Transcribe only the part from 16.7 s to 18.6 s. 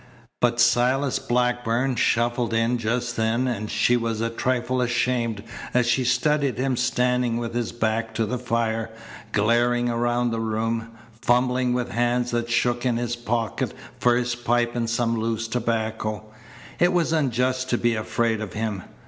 It was unjust to be afraid of